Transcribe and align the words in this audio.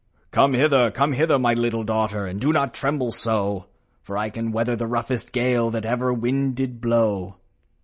"Come 0.31 0.53
hither! 0.53 0.89
come 0.89 1.13
hither! 1.13 1.37
my 1.37 1.53
little 1.53 1.83
daughter 1.83 2.25
And 2.25 2.41
do 2.41 2.51
not 2.51 2.73
tremble 2.73 3.11
so; 3.11 3.65
For 4.01 4.17
I 4.17 4.31
can 4.31 4.51
weather 4.51 4.75
the 4.75 4.87
roughest 4.87 5.31
gale 5.31 5.69
That 5.69 5.85
ever 5.85 6.11
wind 6.11 6.55
did 6.55 6.81
blow." 6.81 7.35